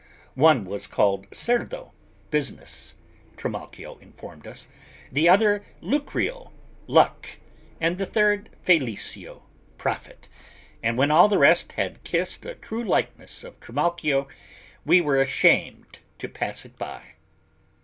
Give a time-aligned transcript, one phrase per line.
[0.33, 1.91] One was called Cerdo
[2.31, 2.95] business,
[3.37, 4.67] Trimalchio informed us,
[5.11, 6.49] the other Lucrio
[6.87, 7.37] luck
[7.79, 9.43] and the third Felicio
[9.77, 10.27] profit
[10.81, 14.27] and, when all the rest had kissed a true likeness of Trimalchio,
[14.87, 17.03] we were ashamed to pass it by.